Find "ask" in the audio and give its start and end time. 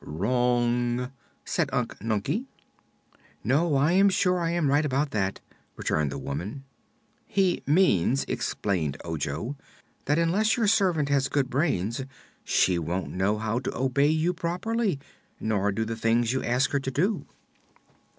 16.43-16.71